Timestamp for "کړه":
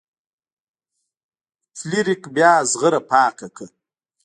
3.55-3.67